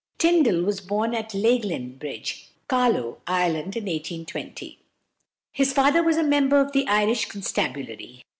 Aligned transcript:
Tyndall 0.17 0.63
was 0.63 0.81
born 0.81 1.13
at 1.13 1.31
Leighlin 1.31 1.95
Bridge, 1.99 2.47
Carlow, 2.67 3.19
Ireland, 3.27 3.77
in 3.77 3.83
1820. 3.85 4.79
His 5.53 5.73
father 5.73 6.01
was 6.01 6.17
a 6.17 6.23
member 6.23 6.59
of 6.59 6.71
the 6.71 6.87
Irish 6.87 7.25
constabulary. 7.27 8.23